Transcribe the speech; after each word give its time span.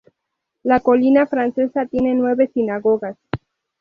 La 0.63 0.79
Colina 0.79 1.27
Francesa 1.27 1.85
tiene 1.85 2.15
nueve 2.15 2.49
sinagogas. 2.51 3.19